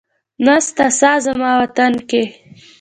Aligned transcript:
نسته 0.45 0.83
ساه 0.99 1.17
زما 1.25 1.51
وطن 1.61 1.93
کي 2.09 2.23